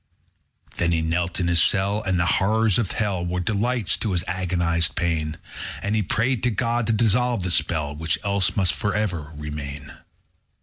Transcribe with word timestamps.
7. 0.73 0.79
Then 0.79 0.91
he 0.93 1.03
knelt 1.07 1.39
in 1.39 1.47
his 1.47 1.61
cell: 1.61 2.01
And 2.01 2.19
the 2.19 2.25
horrors 2.25 2.79
of 2.79 2.93
hell 2.93 3.23
Were 3.23 3.39
delights 3.39 3.95
to 3.97 4.13
his 4.13 4.23
agonized 4.27 4.95
pain, 4.95 5.37
And 5.83 5.93
he 5.95 6.01
prayed 6.01 6.41
to 6.41 6.49
God 6.49 6.87
to 6.87 6.93
dissolve 6.93 7.43
the 7.43 7.51
spell, 7.51 7.93
_40 7.95 7.97
Which 7.99 8.17
else 8.23 8.55
must 8.55 8.73
for 8.73 8.95
ever 8.95 9.31
remain. 9.35 9.93